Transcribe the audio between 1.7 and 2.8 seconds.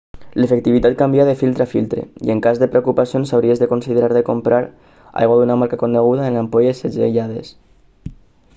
filtre i en cas de